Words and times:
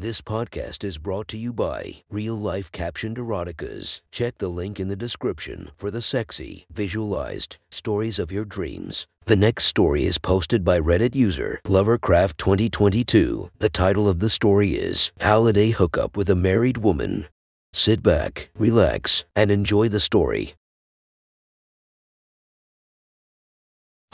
This 0.00 0.22
podcast 0.22 0.82
is 0.82 0.96
brought 0.96 1.28
to 1.28 1.36
you 1.36 1.52
by 1.52 1.96
Real 2.08 2.34
Life 2.34 2.72
Captioned 2.72 3.18
Eroticas. 3.18 4.00
Check 4.10 4.38
the 4.38 4.48
link 4.48 4.80
in 4.80 4.88
the 4.88 4.96
description 4.96 5.72
for 5.76 5.90
the 5.90 6.00
sexy, 6.00 6.64
visualized 6.72 7.58
stories 7.70 8.18
of 8.18 8.32
your 8.32 8.46
dreams. 8.46 9.06
The 9.26 9.36
next 9.36 9.64
story 9.64 10.06
is 10.06 10.16
posted 10.16 10.64
by 10.64 10.80
Reddit 10.80 11.14
user 11.14 11.60
Lovercraft2022. 11.66 13.50
The 13.58 13.68
title 13.68 14.08
of 14.08 14.20
the 14.20 14.30
story 14.30 14.70
is 14.70 15.12
Holiday 15.20 15.68
Hookup 15.68 16.16
with 16.16 16.30
a 16.30 16.34
Married 16.34 16.78
Woman. 16.78 17.26
Sit 17.74 18.02
back, 18.02 18.48
relax, 18.58 19.26
and 19.36 19.50
enjoy 19.50 19.90
the 19.90 20.00
story. 20.00 20.54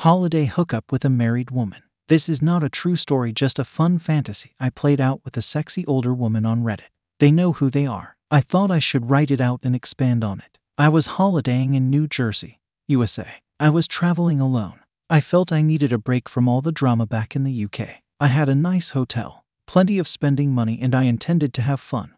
Holiday 0.00 0.46
hookup 0.46 0.90
with 0.90 1.04
a 1.04 1.08
married 1.08 1.52
woman. 1.52 1.82
This 2.08 2.28
is 2.28 2.40
not 2.40 2.62
a 2.62 2.68
true 2.68 2.94
story, 2.94 3.32
just 3.32 3.58
a 3.58 3.64
fun 3.64 3.98
fantasy 3.98 4.54
I 4.60 4.70
played 4.70 5.00
out 5.00 5.22
with 5.24 5.36
a 5.36 5.42
sexy 5.42 5.84
older 5.86 6.14
woman 6.14 6.46
on 6.46 6.62
Reddit. 6.62 6.90
They 7.18 7.32
know 7.32 7.50
who 7.50 7.68
they 7.68 7.84
are. 7.84 8.16
I 8.30 8.40
thought 8.40 8.70
I 8.70 8.78
should 8.78 9.10
write 9.10 9.32
it 9.32 9.40
out 9.40 9.58
and 9.64 9.74
expand 9.74 10.22
on 10.22 10.38
it. 10.38 10.56
I 10.78 10.88
was 10.88 11.18
holidaying 11.18 11.74
in 11.74 11.90
New 11.90 12.06
Jersey, 12.06 12.60
USA. 12.86 13.26
I 13.58 13.70
was 13.70 13.88
traveling 13.88 14.40
alone. 14.40 14.80
I 15.10 15.20
felt 15.20 15.50
I 15.50 15.62
needed 15.62 15.92
a 15.92 15.98
break 15.98 16.28
from 16.28 16.48
all 16.48 16.60
the 16.60 16.70
drama 16.70 17.06
back 17.06 17.34
in 17.34 17.42
the 17.42 17.64
UK. 17.64 18.02
I 18.20 18.28
had 18.28 18.48
a 18.48 18.54
nice 18.54 18.90
hotel, 18.90 19.44
plenty 19.66 19.98
of 19.98 20.06
spending 20.06 20.52
money, 20.52 20.78
and 20.80 20.94
I 20.94 21.04
intended 21.04 21.52
to 21.54 21.62
have 21.62 21.80
fun. 21.80 22.14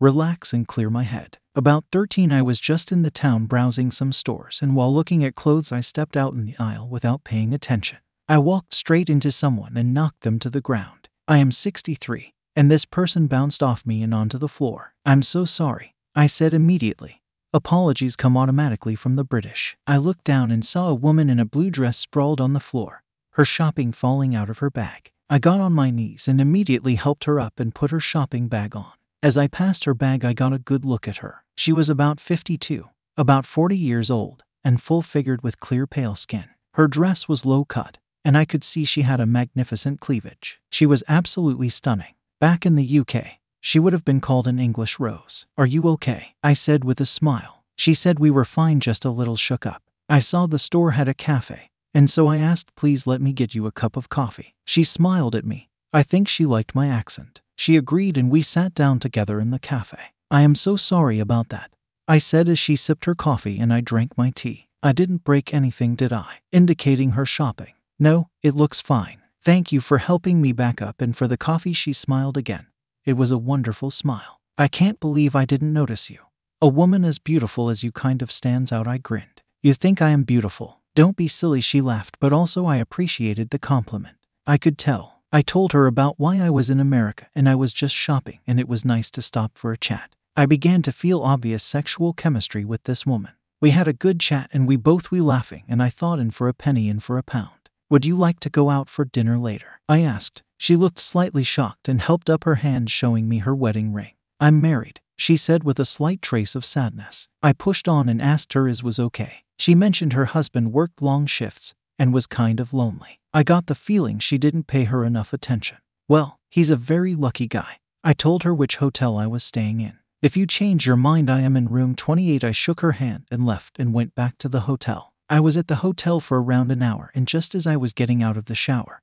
Relax 0.00 0.54
and 0.54 0.66
clear 0.66 0.88
my 0.88 1.02
head. 1.02 1.36
About 1.54 1.84
13, 1.92 2.32
I 2.32 2.40
was 2.40 2.58
just 2.58 2.90
in 2.90 3.02
the 3.02 3.10
town 3.10 3.44
browsing 3.44 3.90
some 3.90 4.12
stores, 4.12 4.60
and 4.62 4.74
while 4.74 4.92
looking 4.92 5.22
at 5.22 5.34
clothes, 5.34 5.70
I 5.70 5.80
stepped 5.80 6.16
out 6.16 6.32
in 6.32 6.46
the 6.46 6.56
aisle 6.58 6.88
without 6.88 7.24
paying 7.24 7.52
attention. 7.52 7.98
I 8.32 8.38
walked 8.38 8.72
straight 8.72 9.10
into 9.10 9.30
someone 9.30 9.76
and 9.76 9.92
knocked 9.92 10.22
them 10.22 10.38
to 10.38 10.48
the 10.48 10.62
ground. 10.62 11.10
I 11.28 11.36
am 11.36 11.52
63, 11.52 12.32
and 12.56 12.70
this 12.70 12.86
person 12.86 13.26
bounced 13.26 13.62
off 13.62 13.84
me 13.84 14.02
and 14.02 14.14
onto 14.14 14.38
the 14.38 14.48
floor. 14.48 14.94
I'm 15.04 15.20
so 15.20 15.44
sorry, 15.44 15.96
I 16.14 16.28
said 16.28 16.54
immediately. 16.54 17.20
Apologies 17.52 18.16
come 18.16 18.38
automatically 18.38 18.94
from 18.94 19.16
the 19.16 19.22
British. 19.22 19.76
I 19.86 19.98
looked 19.98 20.24
down 20.24 20.50
and 20.50 20.64
saw 20.64 20.88
a 20.88 20.94
woman 20.94 21.28
in 21.28 21.38
a 21.38 21.44
blue 21.44 21.70
dress 21.70 21.98
sprawled 21.98 22.40
on 22.40 22.54
the 22.54 22.58
floor, 22.58 23.02
her 23.32 23.44
shopping 23.44 23.92
falling 23.92 24.34
out 24.34 24.48
of 24.48 24.60
her 24.60 24.70
bag. 24.70 25.10
I 25.28 25.38
got 25.38 25.60
on 25.60 25.74
my 25.74 25.90
knees 25.90 26.26
and 26.26 26.40
immediately 26.40 26.94
helped 26.94 27.24
her 27.24 27.38
up 27.38 27.60
and 27.60 27.74
put 27.74 27.90
her 27.90 28.00
shopping 28.00 28.48
bag 28.48 28.74
on. 28.74 28.92
As 29.22 29.36
I 29.36 29.46
passed 29.46 29.84
her 29.84 29.92
bag, 29.92 30.24
I 30.24 30.32
got 30.32 30.54
a 30.54 30.58
good 30.58 30.86
look 30.86 31.06
at 31.06 31.18
her. 31.18 31.44
She 31.54 31.70
was 31.70 31.90
about 31.90 32.18
52, 32.18 32.88
about 33.14 33.44
40 33.44 33.76
years 33.76 34.10
old, 34.10 34.42
and 34.64 34.80
full 34.80 35.02
figured 35.02 35.42
with 35.42 35.60
clear 35.60 35.86
pale 35.86 36.14
skin. 36.14 36.46
Her 36.76 36.88
dress 36.88 37.28
was 37.28 37.44
low 37.44 37.66
cut, 37.66 37.98
and 38.24 38.36
I 38.36 38.44
could 38.44 38.64
see 38.64 38.84
she 38.84 39.02
had 39.02 39.20
a 39.20 39.26
magnificent 39.26 40.00
cleavage. 40.00 40.60
She 40.70 40.86
was 40.86 41.04
absolutely 41.08 41.68
stunning. 41.68 42.14
Back 42.40 42.66
in 42.66 42.76
the 42.76 42.98
UK, 43.00 43.38
she 43.60 43.78
would 43.78 43.92
have 43.92 44.04
been 44.04 44.20
called 44.20 44.46
an 44.46 44.58
English 44.58 44.98
rose. 44.98 45.46
Are 45.56 45.66
you 45.66 45.82
okay? 45.90 46.34
I 46.42 46.52
said 46.52 46.84
with 46.84 47.00
a 47.00 47.06
smile. 47.06 47.64
She 47.76 47.94
said 47.94 48.18
we 48.18 48.30
were 48.30 48.44
fine, 48.44 48.80
just 48.80 49.04
a 49.04 49.10
little 49.10 49.36
shook 49.36 49.66
up. 49.66 49.82
I 50.08 50.18
saw 50.18 50.46
the 50.46 50.58
store 50.58 50.92
had 50.92 51.08
a 51.08 51.14
cafe, 51.14 51.70
and 51.94 52.10
so 52.10 52.26
I 52.26 52.38
asked, 52.38 52.74
please 52.74 53.06
let 53.06 53.20
me 53.20 53.32
get 53.32 53.54
you 53.54 53.66
a 53.66 53.72
cup 53.72 53.96
of 53.96 54.08
coffee. 54.08 54.54
She 54.66 54.84
smiled 54.84 55.34
at 55.34 55.44
me. 55.44 55.68
I 55.92 56.02
think 56.02 56.28
she 56.28 56.46
liked 56.46 56.74
my 56.74 56.88
accent. 56.88 57.42
She 57.56 57.76
agreed, 57.76 58.16
and 58.16 58.30
we 58.30 58.42
sat 58.42 58.74
down 58.74 58.98
together 58.98 59.38
in 59.38 59.50
the 59.50 59.58
cafe. 59.58 59.98
I 60.30 60.42
am 60.42 60.54
so 60.54 60.76
sorry 60.76 61.18
about 61.18 61.50
that. 61.50 61.70
I 62.08 62.18
said 62.18 62.48
as 62.48 62.58
she 62.58 62.74
sipped 62.74 63.04
her 63.04 63.14
coffee 63.14 63.58
and 63.60 63.72
I 63.72 63.80
drank 63.80 64.18
my 64.18 64.32
tea. 64.34 64.66
I 64.82 64.92
didn't 64.92 65.24
break 65.24 65.54
anything, 65.54 65.94
did 65.94 66.12
I? 66.12 66.40
Indicating 66.50 67.10
her 67.10 67.24
shopping. 67.24 67.74
No, 68.02 68.30
it 68.42 68.56
looks 68.56 68.80
fine. 68.80 69.22
Thank 69.44 69.70
you 69.70 69.80
for 69.80 69.98
helping 69.98 70.42
me 70.42 70.50
back 70.50 70.82
up 70.82 71.00
and 71.00 71.16
for 71.16 71.28
the 71.28 71.36
coffee. 71.36 71.72
She 71.72 71.92
smiled 71.92 72.36
again. 72.36 72.66
It 73.04 73.12
was 73.12 73.30
a 73.30 73.38
wonderful 73.38 73.92
smile. 73.92 74.40
I 74.58 74.66
can't 74.66 74.98
believe 74.98 75.36
I 75.36 75.44
didn't 75.44 75.72
notice 75.72 76.10
you. 76.10 76.18
A 76.60 76.66
woman 76.66 77.04
as 77.04 77.20
beautiful 77.20 77.70
as 77.70 77.84
you 77.84 77.92
kind 77.92 78.20
of 78.20 78.32
stands 78.32 78.72
out. 78.72 78.88
I 78.88 78.98
grinned. 78.98 79.42
You 79.62 79.72
think 79.72 80.02
I 80.02 80.10
am 80.10 80.24
beautiful? 80.24 80.80
Don't 80.96 81.16
be 81.16 81.28
silly, 81.28 81.60
she 81.60 81.80
laughed, 81.80 82.16
but 82.18 82.32
also 82.32 82.66
I 82.66 82.78
appreciated 82.78 83.50
the 83.50 83.60
compliment. 83.60 84.16
I 84.48 84.58
could 84.58 84.78
tell. 84.78 85.22
I 85.32 85.40
told 85.40 85.72
her 85.72 85.86
about 85.86 86.18
why 86.18 86.40
I 86.40 86.50
was 86.50 86.70
in 86.70 86.80
America 86.80 87.28
and 87.36 87.48
I 87.48 87.54
was 87.54 87.72
just 87.72 87.94
shopping, 87.94 88.40
and 88.48 88.58
it 88.58 88.66
was 88.68 88.84
nice 88.84 89.12
to 89.12 89.22
stop 89.22 89.56
for 89.56 89.70
a 89.70 89.78
chat. 89.78 90.16
I 90.36 90.46
began 90.46 90.82
to 90.82 90.90
feel 90.90 91.22
obvious 91.22 91.62
sexual 91.62 92.14
chemistry 92.14 92.64
with 92.64 92.82
this 92.82 93.06
woman. 93.06 93.34
We 93.60 93.70
had 93.70 93.86
a 93.86 93.92
good 93.92 94.18
chat 94.18 94.50
and 94.52 94.66
we 94.66 94.74
both 94.74 95.12
were 95.12 95.20
laughing, 95.20 95.62
and 95.68 95.80
I 95.80 95.88
thought 95.88 96.18
in 96.18 96.32
for 96.32 96.48
a 96.48 96.52
penny 96.52 96.90
and 96.90 97.00
for 97.00 97.16
a 97.16 97.22
pound. 97.22 97.61
Would 97.92 98.06
you 98.06 98.16
like 98.16 98.40
to 98.40 98.48
go 98.48 98.70
out 98.70 98.88
for 98.88 99.04
dinner 99.04 99.36
later? 99.36 99.78
I 99.86 100.00
asked. 100.00 100.42
She 100.56 100.76
looked 100.76 100.98
slightly 100.98 101.42
shocked 101.42 101.90
and 101.90 102.00
helped 102.00 102.30
up 102.30 102.44
her 102.44 102.54
hand, 102.54 102.90
showing 102.90 103.28
me 103.28 103.40
her 103.40 103.54
wedding 103.54 103.92
ring. 103.92 104.12
I'm 104.40 104.62
married, 104.62 105.02
she 105.14 105.36
said 105.36 105.62
with 105.62 105.78
a 105.78 105.84
slight 105.84 106.22
trace 106.22 106.54
of 106.54 106.64
sadness. 106.64 107.28
I 107.42 107.52
pushed 107.52 107.86
on 107.88 108.08
and 108.08 108.22
asked 108.22 108.54
her 108.54 108.66
is 108.66 108.82
was 108.82 108.98
okay. 108.98 109.44
She 109.58 109.74
mentioned 109.74 110.14
her 110.14 110.24
husband 110.24 110.72
worked 110.72 111.02
long 111.02 111.26
shifts 111.26 111.74
and 111.98 112.14
was 112.14 112.26
kind 112.26 112.60
of 112.60 112.72
lonely. 112.72 113.20
I 113.34 113.42
got 113.42 113.66
the 113.66 113.74
feeling 113.74 114.18
she 114.18 114.38
didn't 114.38 114.68
pay 114.68 114.84
her 114.84 115.04
enough 115.04 115.34
attention. 115.34 115.76
Well, 116.08 116.40
he's 116.48 116.70
a 116.70 116.76
very 116.76 117.14
lucky 117.14 117.46
guy. 117.46 117.76
I 118.02 118.14
told 118.14 118.42
her 118.44 118.54
which 118.54 118.76
hotel 118.76 119.18
I 119.18 119.26
was 119.26 119.44
staying 119.44 119.82
in. 119.82 119.98
If 120.22 120.34
you 120.34 120.46
change 120.46 120.86
your 120.86 120.96
mind, 120.96 121.28
I 121.28 121.42
am 121.42 121.58
in 121.58 121.66
room 121.66 121.94
28. 121.94 122.42
I 122.42 122.52
shook 122.52 122.80
her 122.80 122.92
hand 122.92 123.26
and 123.30 123.44
left 123.44 123.78
and 123.78 123.92
went 123.92 124.14
back 124.14 124.38
to 124.38 124.48
the 124.48 124.60
hotel. 124.60 125.11
I 125.28 125.40
was 125.40 125.56
at 125.56 125.68
the 125.68 125.76
hotel 125.76 126.20
for 126.20 126.42
around 126.42 126.70
an 126.70 126.82
hour, 126.82 127.10
and 127.14 127.26
just 127.26 127.54
as 127.54 127.66
I 127.66 127.76
was 127.76 127.92
getting 127.92 128.22
out 128.22 128.36
of 128.36 128.46
the 128.46 128.54
shower, 128.54 129.02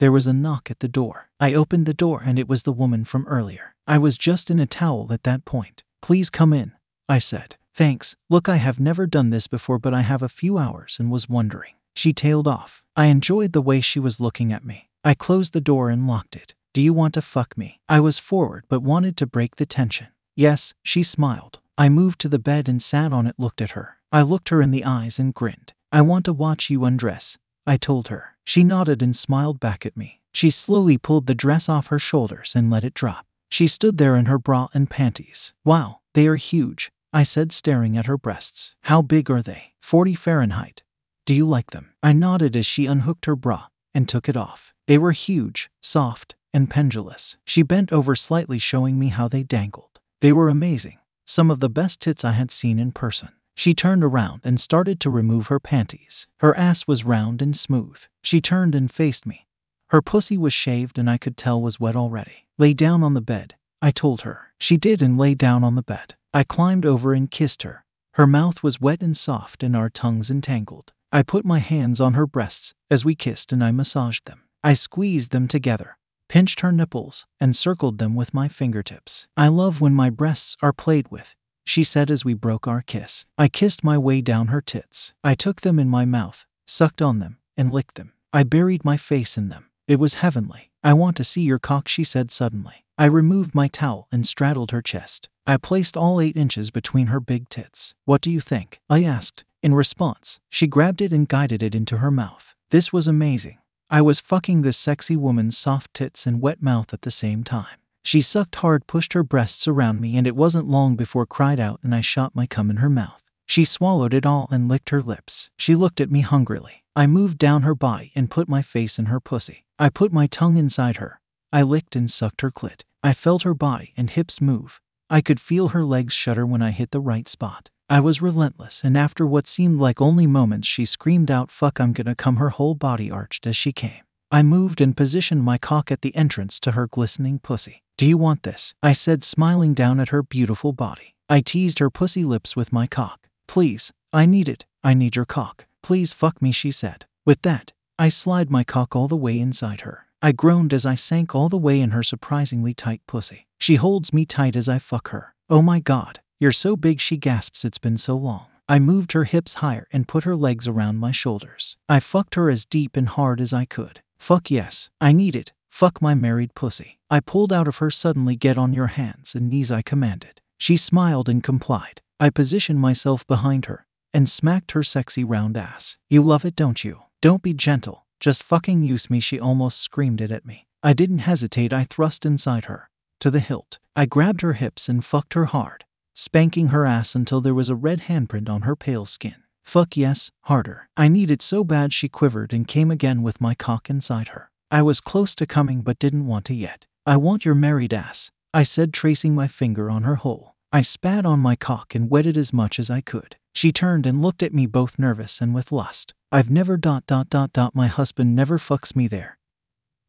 there 0.00 0.12
was 0.12 0.26
a 0.26 0.32
knock 0.32 0.70
at 0.70 0.80
the 0.80 0.88
door. 0.88 1.28
I 1.38 1.54
opened 1.54 1.86
the 1.86 1.94
door, 1.94 2.22
and 2.24 2.38
it 2.38 2.48
was 2.48 2.62
the 2.62 2.72
woman 2.72 3.04
from 3.04 3.26
earlier. 3.26 3.74
I 3.86 3.98
was 3.98 4.18
just 4.18 4.50
in 4.50 4.58
a 4.58 4.66
towel 4.66 5.12
at 5.12 5.22
that 5.24 5.44
point. 5.44 5.84
Please 6.02 6.30
come 6.30 6.52
in, 6.52 6.72
I 7.08 7.18
said. 7.18 7.56
Thanks. 7.74 8.14
Look, 8.30 8.48
I 8.48 8.56
have 8.56 8.78
never 8.78 9.06
done 9.06 9.30
this 9.30 9.46
before, 9.46 9.78
but 9.78 9.94
I 9.94 10.02
have 10.02 10.22
a 10.22 10.28
few 10.28 10.58
hours 10.58 10.96
and 10.98 11.10
was 11.10 11.28
wondering. 11.28 11.74
She 11.96 12.12
tailed 12.12 12.46
off. 12.46 12.82
I 12.96 13.06
enjoyed 13.06 13.52
the 13.52 13.62
way 13.62 13.80
she 13.80 13.98
was 13.98 14.20
looking 14.20 14.52
at 14.52 14.64
me. 14.64 14.90
I 15.04 15.14
closed 15.14 15.52
the 15.52 15.60
door 15.60 15.90
and 15.90 16.06
locked 16.06 16.36
it. 16.36 16.54
Do 16.72 16.80
you 16.80 16.92
want 16.92 17.14
to 17.14 17.22
fuck 17.22 17.56
me? 17.56 17.80
I 17.88 18.00
was 18.00 18.18
forward 18.18 18.64
but 18.68 18.82
wanted 18.82 19.16
to 19.18 19.26
break 19.26 19.56
the 19.56 19.66
tension. 19.66 20.08
Yes, 20.36 20.74
she 20.82 21.02
smiled. 21.02 21.60
I 21.76 21.88
moved 21.88 22.20
to 22.20 22.28
the 22.28 22.38
bed 22.38 22.68
and 22.68 22.80
sat 22.80 23.12
on 23.12 23.26
it, 23.26 23.34
looked 23.36 23.60
at 23.60 23.72
her. 23.72 23.98
I 24.12 24.22
looked 24.22 24.50
her 24.50 24.62
in 24.62 24.70
the 24.70 24.84
eyes 24.84 25.18
and 25.18 25.34
grinned. 25.34 25.72
I 25.90 26.02
want 26.02 26.24
to 26.26 26.32
watch 26.32 26.70
you 26.70 26.84
undress, 26.84 27.36
I 27.66 27.76
told 27.76 28.08
her. 28.08 28.36
She 28.44 28.62
nodded 28.62 29.02
and 29.02 29.16
smiled 29.16 29.58
back 29.58 29.84
at 29.84 29.96
me. 29.96 30.20
She 30.32 30.50
slowly 30.50 30.98
pulled 30.98 31.26
the 31.26 31.34
dress 31.34 31.68
off 31.68 31.88
her 31.88 31.98
shoulders 31.98 32.54
and 32.54 32.70
let 32.70 32.84
it 32.84 32.94
drop. 32.94 33.26
She 33.50 33.66
stood 33.66 33.98
there 33.98 34.16
in 34.16 34.26
her 34.26 34.38
bra 34.38 34.68
and 34.72 34.88
panties. 34.88 35.52
Wow, 35.64 36.00
they 36.14 36.26
are 36.28 36.36
huge, 36.36 36.90
I 37.12 37.22
said, 37.24 37.50
staring 37.52 37.96
at 37.96 38.06
her 38.06 38.18
breasts. 38.18 38.76
How 38.82 39.02
big 39.02 39.30
are 39.30 39.42
they? 39.42 39.72
40 39.80 40.14
Fahrenheit. 40.14 40.82
Do 41.26 41.34
you 41.34 41.44
like 41.46 41.70
them? 41.70 41.94
I 42.02 42.12
nodded 42.12 42.56
as 42.56 42.66
she 42.66 42.86
unhooked 42.86 43.26
her 43.26 43.36
bra 43.36 43.66
and 43.94 44.08
took 44.08 44.28
it 44.28 44.36
off. 44.36 44.74
They 44.86 44.98
were 44.98 45.12
huge, 45.12 45.70
soft, 45.82 46.34
and 46.52 46.70
pendulous. 46.70 47.36
She 47.44 47.62
bent 47.62 47.92
over 47.92 48.14
slightly, 48.14 48.58
showing 48.58 48.98
me 48.98 49.08
how 49.08 49.28
they 49.28 49.42
dangled. 49.42 50.00
They 50.20 50.32
were 50.32 50.48
amazing, 50.48 50.98
some 51.24 51.50
of 51.50 51.60
the 51.60 51.70
best 51.70 52.00
tits 52.00 52.24
I 52.24 52.32
had 52.32 52.50
seen 52.50 52.78
in 52.78 52.92
person. 52.92 53.30
She 53.54 53.74
turned 53.74 54.02
around 54.02 54.40
and 54.44 54.58
started 54.58 54.98
to 55.00 55.10
remove 55.10 55.46
her 55.46 55.60
panties. 55.60 56.26
Her 56.40 56.56
ass 56.56 56.86
was 56.86 57.04
round 57.04 57.40
and 57.40 57.54
smooth. 57.54 58.04
She 58.22 58.40
turned 58.40 58.74
and 58.74 58.90
faced 58.90 59.26
me. 59.26 59.46
Her 59.90 60.02
pussy 60.02 60.36
was 60.36 60.52
shaved 60.52 60.98
and 60.98 61.08
I 61.08 61.18
could 61.18 61.36
tell 61.36 61.62
was 61.62 61.78
wet 61.78 61.94
already. 61.94 62.48
Lay 62.58 62.74
down 62.74 63.02
on 63.02 63.14
the 63.14 63.20
bed, 63.20 63.54
I 63.80 63.90
told 63.90 64.22
her. 64.22 64.52
She 64.58 64.76
did 64.76 65.02
and 65.02 65.16
lay 65.16 65.34
down 65.34 65.62
on 65.62 65.76
the 65.76 65.82
bed. 65.82 66.16
I 66.32 66.42
climbed 66.42 66.84
over 66.84 67.12
and 67.12 67.30
kissed 67.30 67.62
her. 67.62 67.84
Her 68.14 68.26
mouth 68.26 68.62
was 68.62 68.80
wet 68.80 69.02
and 69.02 69.16
soft 69.16 69.62
and 69.62 69.76
our 69.76 69.88
tongues 69.88 70.30
entangled. 70.30 70.92
I 71.12 71.22
put 71.22 71.44
my 71.44 71.58
hands 71.58 72.00
on 72.00 72.14
her 72.14 72.26
breasts 72.26 72.74
as 72.90 73.04
we 73.04 73.14
kissed 73.14 73.52
and 73.52 73.62
I 73.62 73.70
massaged 73.70 74.24
them. 74.26 74.42
I 74.64 74.72
squeezed 74.72 75.30
them 75.30 75.46
together, 75.46 75.96
pinched 76.28 76.60
her 76.60 76.72
nipples, 76.72 77.26
and 77.40 77.54
circled 77.54 77.98
them 77.98 78.14
with 78.14 78.34
my 78.34 78.48
fingertips. 78.48 79.26
I 79.36 79.48
love 79.48 79.80
when 79.80 79.94
my 79.94 80.10
breasts 80.10 80.56
are 80.62 80.72
played 80.72 81.10
with 81.10 81.34
she 81.64 81.82
said 81.82 82.10
as 82.10 82.24
we 82.24 82.34
broke 82.34 82.68
our 82.68 82.82
kiss. 82.82 83.24
I 83.38 83.48
kissed 83.48 83.82
my 83.82 83.96
way 83.98 84.20
down 84.20 84.48
her 84.48 84.60
tits. 84.60 85.14
I 85.24 85.34
took 85.34 85.62
them 85.62 85.78
in 85.78 85.88
my 85.88 86.04
mouth, 86.04 86.44
sucked 86.66 87.00
on 87.00 87.18
them, 87.18 87.38
and 87.56 87.72
licked 87.72 87.94
them. 87.94 88.12
I 88.32 88.42
buried 88.42 88.84
my 88.84 88.96
face 88.96 89.38
in 89.38 89.48
them. 89.48 89.70
It 89.88 89.98
was 89.98 90.14
heavenly. 90.14 90.70
I 90.82 90.92
want 90.92 91.16
to 91.16 91.24
see 91.24 91.42
your 91.42 91.58
cock, 91.58 91.88
she 91.88 92.04
said 92.04 92.30
suddenly. 92.30 92.84
I 92.98 93.06
removed 93.06 93.54
my 93.54 93.68
towel 93.68 94.06
and 94.12 94.26
straddled 94.26 94.70
her 94.70 94.82
chest. 94.82 95.28
I 95.46 95.56
placed 95.56 95.96
all 95.96 96.20
eight 96.20 96.36
inches 96.36 96.70
between 96.70 97.08
her 97.08 97.20
big 97.20 97.48
tits. 97.48 97.94
What 98.04 98.20
do 98.20 98.30
you 98.30 98.40
think? 98.40 98.80
I 98.88 99.04
asked. 99.04 99.44
In 99.62 99.74
response, 99.74 100.40
she 100.50 100.66
grabbed 100.66 101.00
it 101.00 101.12
and 101.12 101.28
guided 101.28 101.62
it 101.62 101.74
into 101.74 101.98
her 101.98 102.10
mouth. 102.10 102.54
This 102.70 102.92
was 102.92 103.08
amazing. 103.08 103.58
I 103.90 104.00
was 104.00 104.20
fucking 104.20 104.62
this 104.62 104.76
sexy 104.76 105.16
woman's 105.16 105.58
soft 105.58 105.92
tits 105.94 106.26
and 106.26 106.40
wet 106.40 106.62
mouth 106.62 106.92
at 106.92 107.02
the 107.02 107.10
same 107.10 107.44
time. 107.44 107.78
She 108.02 108.20
sucked 108.20 108.56
hard, 108.56 108.86
pushed 108.86 109.12
her 109.12 109.22
breasts 109.22 109.68
around 109.68 110.00
me, 110.00 110.16
and 110.16 110.26
it 110.26 110.36
wasn't 110.36 110.68
long 110.68 110.96
before 110.96 111.26
cried 111.26 111.60
out 111.60 111.80
and 111.82 111.94
I 111.94 112.00
shot 112.00 112.34
my 112.34 112.46
cum 112.46 112.70
in 112.70 112.76
her 112.76 112.90
mouth. 112.90 113.22
She 113.46 113.64
swallowed 113.64 114.14
it 114.14 114.26
all 114.26 114.48
and 114.50 114.68
licked 114.68 114.90
her 114.90 115.02
lips. 115.02 115.50
She 115.58 115.74
looked 115.74 116.00
at 116.00 116.10
me 116.10 116.20
hungrily. 116.20 116.84
I 116.96 117.06
moved 117.06 117.38
down 117.38 117.62
her 117.62 117.74
body 117.74 118.12
and 118.14 118.30
put 118.30 118.48
my 118.48 118.62
face 118.62 118.98
in 118.98 119.06
her 119.06 119.20
pussy. 119.20 119.64
I 119.78 119.88
put 119.88 120.12
my 120.12 120.26
tongue 120.26 120.56
inside 120.56 120.96
her. 120.96 121.20
I 121.52 121.62
licked 121.62 121.96
and 121.96 122.10
sucked 122.10 122.40
her 122.40 122.50
clit. 122.50 122.82
I 123.02 123.12
felt 123.12 123.42
her 123.42 123.54
body 123.54 123.92
and 123.96 124.10
hips 124.10 124.40
move. 124.40 124.80
I 125.10 125.20
could 125.20 125.40
feel 125.40 125.68
her 125.68 125.84
legs 125.84 126.14
shudder 126.14 126.46
when 126.46 126.62
I 126.62 126.70
hit 126.70 126.90
the 126.90 127.00
right 127.00 127.28
spot. 127.28 127.68
I 127.88 128.00
was 128.00 128.22
relentless, 128.22 128.82
and 128.82 128.96
after 128.96 129.26
what 129.26 129.46
seemed 129.46 129.78
like 129.78 130.00
only 130.00 130.26
moments, 130.26 130.66
she 130.66 130.86
screamed 130.86 131.30
out, 131.30 131.50
Fuck, 131.50 131.80
I'm 131.80 131.92
gonna 131.92 132.14
come. 132.14 132.36
Her 132.36 132.50
whole 132.50 132.74
body 132.74 133.10
arched 133.10 133.46
as 133.46 133.56
she 133.56 133.72
came. 133.72 134.02
I 134.30 134.42
moved 134.42 134.80
and 134.80 134.96
positioned 134.96 135.44
my 135.44 135.58
cock 135.58 135.92
at 135.92 136.00
the 136.00 136.16
entrance 136.16 136.58
to 136.60 136.72
her 136.72 136.86
glistening 136.86 137.38
pussy. 137.40 137.82
Do 137.98 138.06
you 138.06 138.16
want 138.16 138.42
this? 138.42 138.74
I 138.82 138.92
said, 138.92 139.22
smiling 139.22 139.74
down 139.74 140.00
at 140.00 140.08
her 140.08 140.22
beautiful 140.22 140.72
body. 140.72 141.14
I 141.28 141.40
teased 141.40 141.78
her 141.78 141.90
pussy 141.90 142.24
lips 142.24 142.56
with 142.56 142.72
my 142.72 142.86
cock. 142.86 143.28
Please, 143.46 143.92
I 144.12 144.26
need 144.26 144.48
it. 144.48 144.64
I 144.82 144.94
need 144.94 145.14
your 145.14 145.24
cock. 145.24 145.66
Please 145.82 146.12
fuck 146.12 146.40
me, 146.40 146.52
she 146.52 146.70
said. 146.70 147.06
With 147.26 147.42
that, 147.42 147.72
I 147.98 148.08
slid 148.08 148.50
my 148.50 148.64
cock 148.64 148.96
all 148.96 149.08
the 149.08 149.16
way 149.16 149.38
inside 149.38 149.82
her. 149.82 150.06
I 150.22 150.32
groaned 150.32 150.72
as 150.72 150.86
I 150.86 150.94
sank 150.94 151.34
all 151.34 151.50
the 151.50 151.58
way 151.58 151.80
in 151.80 151.90
her 151.90 152.02
surprisingly 152.02 152.72
tight 152.72 153.02
pussy. 153.06 153.46
She 153.60 153.76
holds 153.76 154.12
me 154.12 154.24
tight 154.24 154.56
as 154.56 154.68
I 154.68 154.78
fuck 154.78 155.10
her. 155.10 155.34
Oh 155.50 155.62
my 155.62 155.80
god, 155.80 156.20
you're 156.40 156.52
so 156.52 156.76
big, 156.76 157.00
she 157.00 157.16
gasps, 157.16 157.64
it's 157.64 157.78
been 157.78 157.96
so 157.96 158.16
long. 158.16 158.46
I 158.68 158.78
moved 158.78 159.12
her 159.12 159.24
hips 159.24 159.54
higher 159.54 159.86
and 159.92 160.08
put 160.08 160.24
her 160.24 160.34
legs 160.34 160.66
around 160.66 160.98
my 160.98 161.12
shoulders. 161.12 161.76
I 161.88 162.00
fucked 162.00 162.34
her 162.34 162.50
as 162.50 162.64
deep 162.64 162.96
and 162.96 163.08
hard 163.08 163.40
as 163.40 163.52
I 163.52 163.64
could. 163.66 164.00
Fuck 164.18 164.50
yes, 164.50 164.90
I 165.00 165.12
need 165.12 165.36
it. 165.36 165.52
Fuck 165.68 166.00
my 166.00 166.14
married 166.14 166.54
pussy. 166.54 166.98
I 167.10 167.20
pulled 167.20 167.52
out 167.52 167.68
of 167.68 167.78
her 167.78 167.90
suddenly, 167.90 168.36
get 168.36 168.56
on 168.56 168.72
your 168.72 168.88
hands 168.88 169.34
and 169.34 169.50
knees, 169.50 169.70
I 169.70 169.82
commanded. 169.82 170.40
She 170.56 170.76
smiled 170.76 171.28
and 171.28 171.42
complied. 171.42 172.00
I 172.18 172.30
positioned 172.30 172.80
myself 172.80 173.26
behind 173.26 173.66
her 173.66 173.86
and 174.12 174.28
smacked 174.28 174.72
her 174.72 174.82
sexy 174.82 175.24
round 175.24 175.56
ass. 175.56 175.98
You 176.08 176.22
love 176.22 176.44
it, 176.44 176.56
don't 176.56 176.84
you? 176.84 177.02
Don't 177.20 177.42
be 177.42 177.52
gentle. 177.52 178.06
Just 178.20 178.42
fucking 178.42 178.82
use 178.82 179.10
me, 179.10 179.20
she 179.20 179.38
almost 179.38 179.80
screamed 179.80 180.20
it 180.20 180.30
at 180.30 180.46
me. 180.46 180.66
I 180.82 180.92
didn't 180.92 181.18
hesitate, 181.18 181.72
I 181.72 181.84
thrust 181.84 182.24
inside 182.24 182.66
her. 182.66 182.88
To 183.20 183.30
the 183.30 183.40
hilt. 183.40 183.78
I 183.96 184.06
grabbed 184.06 184.40
her 184.40 184.54
hips 184.54 184.88
and 184.88 185.04
fucked 185.04 185.34
her 185.34 185.46
hard, 185.46 185.84
spanking 186.14 186.68
her 186.68 186.86
ass 186.86 187.14
until 187.14 187.40
there 187.40 187.54
was 187.54 187.68
a 187.68 187.74
red 187.74 188.02
handprint 188.02 188.48
on 188.48 188.62
her 188.62 188.74
pale 188.74 189.04
skin. 189.04 189.36
Fuck 189.64 189.96
yes, 189.96 190.30
harder. 190.42 190.88
I 190.96 191.08
needed 191.08 191.42
so 191.42 191.64
bad 191.64 191.92
she 191.92 192.08
quivered 192.08 192.52
and 192.52 192.68
came 192.68 192.90
again 192.90 193.22
with 193.22 193.40
my 193.40 193.54
cock 193.54 193.90
inside 193.90 194.28
her. 194.28 194.50
I 194.70 194.82
was 194.82 195.00
close 195.00 195.34
to 195.36 195.46
coming 195.46 195.82
but 195.82 195.98
didn't 195.98 196.26
want 196.26 196.44
to 196.46 196.54
yet. 196.54 196.86
I 197.04 197.16
want 197.16 197.44
your 197.44 197.54
married 197.54 197.92
ass, 197.92 198.30
I 198.52 198.62
said, 198.62 198.92
tracing 198.94 199.34
my 199.34 199.48
finger 199.48 199.90
on 199.90 200.04
her 200.04 200.16
hole. 200.16 200.54
I 200.72 200.80
spat 200.80 201.26
on 201.26 201.38
my 201.40 201.56
cock 201.56 201.94
and 201.94 202.10
wet 202.10 202.26
it 202.26 202.36
as 202.36 202.52
much 202.52 202.78
as 202.78 202.90
I 202.90 203.00
could. 203.00 203.36
She 203.54 203.72
turned 203.72 204.06
and 204.06 204.20
looked 204.20 204.42
at 204.42 204.54
me 204.54 204.66
both 204.66 204.98
nervous 204.98 205.40
and 205.40 205.54
with 205.54 205.70
lust. 205.70 206.14
I've 206.32 206.50
never 206.50 206.76
dot 206.76 207.06
dot 207.06 207.30
dot 207.30 207.52
dot 207.52 207.74
my 207.74 207.86
husband 207.86 208.34
never 208.34 208.58
fucks 208.58 208.96
me 208.96 209.06
there. 209.06 209.38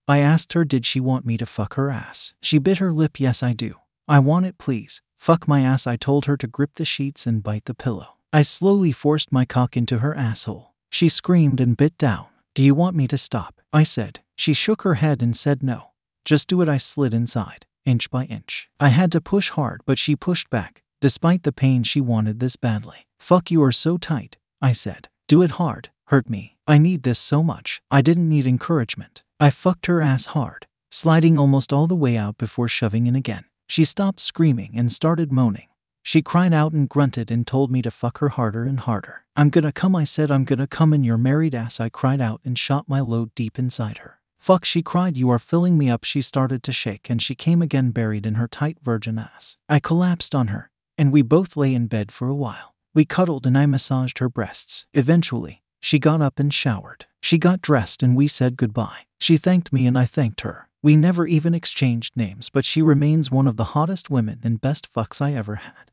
I 0.08 0.20
asked 0.20 0.54
her 0.54 0.66
did 0.66 0.86
she 0.86 1.00
want 1.00 1.26
me 1.26 1.38
to 1.38 1.46
fuck 1.46 1.76
her 1.76 1.90
ass. 1.90 2.34
She 2.42 2.58
bit 2.58 2.80
her 2.80 2.92
lip 2.92 3.20
yes 3.20 3.44
I 3.44 3.54
do. 3.54 3.76
I 4.08 4.20
want 4.20 4.46
it 4.46 4.58
please. 4.58 5.02
Fuck 5.26 5.48
my 5.48 5.62
ass 5.62 5.88
I 5.88 5.96
told 5.96 6.26
her 6.26 6.38
to 6.38 6.46
grip 6.46 6.76
the 6.76 6.86
sheets 6.86 7.26
and 7.26 7.42
bite 7.42 7.66
the 7.66 7.74
pillow. 7.74 8.10
I 8.32 8.44
slowly 8.44 8.92
forced 8.92 9.32
my 9.32 9.44
cock 9.44 9.76
into 9.76 9.98
her 9.98 10.14
asshole. 10.14 10.76
She 10.92 11.10
screamed 11.10 11.60
and 11.60 11.76
bit 11.76 11.98
down. 11.98 12.28
Do 12.54 12.62
you 12.62 12.76
want 12.76 12.96
me 12.96 13.08
to 13.08 13.18
stop? 13.18 13.60
I 13.74 13.82
said. 13.82 14.20
She 14.36 14.54
shook 14.54 14.84
her 14.84 15.02
head 15.02 15.24
and 15.24 15.36
said 15.36 15.64
no. 15.64 15.94
Just 16.26 16.48
do 16.48 16.62
it 16.62 16.70
I 16.70 16.78
slid 16.78 17.12
inside, 17.12 17.66
inch 17.86 18.12
by 18.12 18.26
inch. 18.26 18.70
I 18.80 18.90
had 18.90 19.12
to 19.14 19.20
push 19.20 19.50
hard 19.50 19.82
but 19.88 19.98
she 19.98 20.16
pushed 20.16 20.52
back. 20.52 20.84
Despite 21.02 21.42
the 21.42 21.52
pain 21.52 21.82
she 21.82 22.02
wanted 22.02 22.40
this 22.40 22.56
badly. 22.56 23.08
Fuck 23.20 23.50
you 23.50 23.64
are 23.64 23.72
so 23.72 23.98
tight, 23.98 24.38
I 24.62 24.74
said. 24.74 25.10
Do 25.28 25.42
it 25.42 25.58
hard, 25.58 25.90
hurt 26.10 26.30
me. 26.30 26.56
I 26.68 26.78
need 26.78 27.02
this 27.02 27.18
so 27.18 27.42
much. 27.42 27.82
I 27.90 28.04
didn't 28.04 28.30
need 28.30 28.46
encouragement. 28.46 29.24
I 29.40 29.50
fucked 29.50 29.88
her 29.88 30.04
ass 30.04 30.28
hard, 30.38 30.68
sliding 30.92 31.40
almost 31.40 31.74
all 31.74 31.88
the 31.88 31.96
way 31.96 32.16
out 32.16 32.38
before 32.38 32.68
shoving 32.68 33.08
in 33.08 33.16
again. 33.16 33.46
She 33.68 33.84
stopped 33.84 34.20
screaming 34.20 34.74
and 34.76 34.92
started 34.92 35.32
moaning. 35.32 35.68
She 36.04 36.22
cried 36.22 36.54
out 36.54 36.74
and 36.74 36.88
grunted 36.88 37.32
and 37.32 37.48
told 37.48 37.72
me 37.72 37.82
to 37.82 37.90
fuck 37.90 38.20
her 38.20 38.30
harder 38.30 38.64
and 38.64 38.80
harder. 38.80 39.26
I'm 39.36 39.50
gonna 39.50 39.72
come, 39.72 39.96
I 39.96 40.04
said, 40.04 40.30
I'm 40.30 40.44
gonna 40.44 40.68
come 40.68 40.94
in 40.94 41.04
your 41.04 41.18
married 41.18 41.56
ass. 41.56 41.80
I 41.80 41.90
cried 41.90 42.22
out 42.22 42.42
and 42.46 42.58
shot 42.58 42.88
my 42.88 43.00
load 43.00 43.34
deep 43.34 43.58
inside 43.58 43.98
her. 43.98 44.20
Fuck, 44.38 44.66
she 44.66 44.84
cried, 44.84 45.18
you 45.18 45.32
are 45.32 45.40
filling 45.40 45.78
me 45.78 45.90
up. 45.90 46.04
She 46.04 46.22
started 46.22 46.62
to 46.62 46.72
shake 46.72 47.10
and 47.10 47.20
she 47.20 47.34
came 47.34 47.64
again, 47.64 47.90
buried 47.90 48.28
in 48.28 48.36
her 48.36 48.48
tight 48.48 48.78
virgin 48.84 49.18
ass. 49.18 49.58
I 49.68 49.80
collapsed 49.80 50.36
on 50.36 50.50
her, 50.50 50.70
and 50.98 51.12
we 51.12 51.24
both 51.24 51.58
lay 51.58 51.74
in 51.74 51.88
bed 51.88 52.12
for 52.12 52.28
a 52.28 52.36
while. 52.36 52.76
We 52.94 53.06
cuddled 53.06 53.48
and 53.48 53.58
I 53.58 53.66
massaged 53.66 54.20
her 54.20 54.30
breasts. 54.30 54.86
Eventually, 54.94 55.64
she 55.82 55.98
got 55.98 56.22
up 56.22 56.40
and 56.40 56.54
showered. 56.54 57.08
She 57.22 57.40
got 57.40 57.62
dressed 57.62 58.04
and 58.04 58.16
we 58.16 58.28
said 58.28 58.56
goodbye. 58.58 59.08
She 59.20 59.38
thanked 59.38 59.74
me 59.74 59.88
and 59.88 59.98
I 59.98 60.06
thanked 60.06 60.42
her. 60.42 60.70
We 60.86 60.96
never 60.96 61.26
even 61.26 61.56
exchanged 61.56 62.16
names, 62.16 62.52
but 62.52 62.64
she 62.64 62.84
remains 62.84 63.32
one 63.32 63.48
of 63.48 63.58
the 63.58 63.74
hottest 63.74 64.12
women 64.12 64.40
and 64.44 64.62
best 64.62 64.94
fucks 64.94 65.20
I 65.20 65.34
ever 65.34 65.56
had. 65.56 65.90